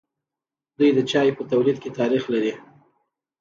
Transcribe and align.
دوی 0.77 0.89
د 0.97 0.99
چای 1.11 1.29
په 1.37 1.43
تولید 1.51 1.77
کې 1.83 1.89
تاریخ 1.99 2.23
لري. 2.33 2.53